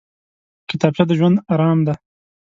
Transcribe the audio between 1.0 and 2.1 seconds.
د ژوند ارام دی